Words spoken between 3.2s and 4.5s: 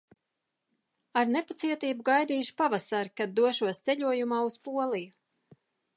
kad došos ceļojumā